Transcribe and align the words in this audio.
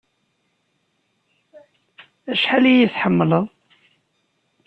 Acḥal 2.31 2.63
ay 2.67 2.73
iyi-tḥemmleḍ? 2.77 3.45